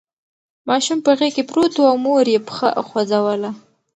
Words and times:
ماشوم 0.67 0.99
په 1.05 1.11
غېږ 1.19 1.33
کې 1.35 1.43
پروت 1.49 1.73
و 1.77 1.83
او 1.91 1.95
مور 2.05 2.25
یې 2.33 2.39
پښه 2.47 2.67
خوځوله. 2.87 3.51